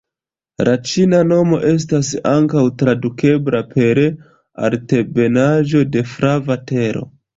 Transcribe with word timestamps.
La 0.67 0.71
ĉina 0.91 1.17
nomo 1.31 1.59
estas 1.71 2.09
ankaŭ 2.31 2.63
tradukebla 2.79 3.61
per 3.75 4.01
"Altebenaĵo 4.69 5.85
de 5.97 6.05
Flava 6.15 6.59
Tero". 6.73 7.07